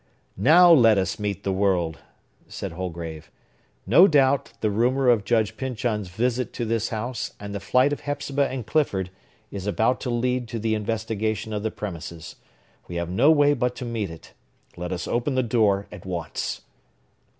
"Now 0.39 0.71
let 0.71 0.97
us 0.97 1.19
meet 1.19 1.43
the 1.43 1.53
world!" 1.53 1.99
said 2.47 2.71
Holgrave. 2.71 3.29
"No 3.85 4.07
doubt, 4.07 4.51
the 4.61 4.71
rumor 4.71 5.09
of 5.09 5.23
Judge 5.23 5.55
Pyncheon's 5.57 6.07
visit 6.09 6.53
to 6.53 6.65
this 6.65 6.89
house, 6.89 7.33
and 7.39 7.53
the 7.53 7.59
flight 7.59 7.93
of 7.93 7.99
Hepzibah 7.99 8.49
and 8.49 8.65
Clifford, 8.65 9.11
is 9.51 9.67
about 9.67 10.01
to 10.01 10.09
lead 10.09 10.47
to 10.47 10.57
the 10.57 10.73
investigation 10.73 11.53
of 11.53 11.61
the 11.61 11.69
premises. 11.69 12.37
We 12.87 12.95
have 12.95 13.11
no 13.11 13.29
way 13.29 13.53
but 13.53 13.75
to 13.75 13.85
meet 13.85 14.09
it. 14.09 14.33
Let 14.75 14.91
us 14.91 15.07
open 15.07 15.35
the 15.35 15.43
door 15.43 15.85
at 15.91 16.03
once." 16.03 16.61